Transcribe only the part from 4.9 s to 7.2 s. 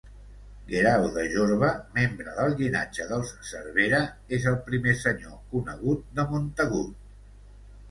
senyor conegut de Montagut.